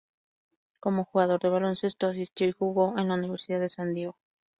Como 0.79 1.05
jugador 1.05 1.39
de 1.41 1.49
baloncesto, 1.49 2.07
asistió 2.07 2.47
y 2.47 2.53
jugó 2.53 2.97
en 2.97 3.07
la 3.09 3.13
Universidad 3.13 3.59
de 3.59 3.69
San 3.69 3.93
Diego. 3.93 4.17